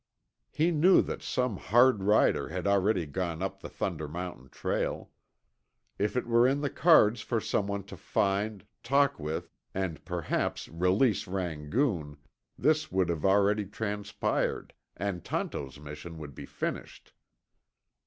[0.49, 5.11] He knew that some hard rider had already gone up the Thunder Mountain trail.
[5.99, 11.27] If it were in the cards for someone to find, talk with, and perhaps release
[11.27, 12.17] Rangoon,
[12.57, 17.13] this would have already transpired, and Tonto's mission would be finished.